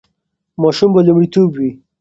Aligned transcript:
ماشومان 0.61 0.93
به 0.93 1.01
لومړیتوب 1.07 1.49
وي. 1.57 1.71